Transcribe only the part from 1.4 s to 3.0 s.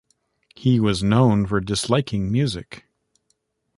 for disliking music.